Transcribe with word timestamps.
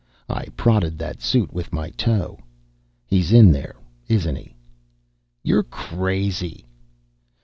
I 0.29 0.45
prodded 0.57 0.97
that 0.97 1.21
suit 1.21 1.53
with 1.53 1.71
my 1.71 1.91
toe. 1.91 2.39
"He's 3.05 3.31
in 3.31 3.51
there, 3.51 3.75
isn't 4.09 4.35
he?" 4.35 4.55
"You're 5.43 5.61
crazy." 5.61 6.65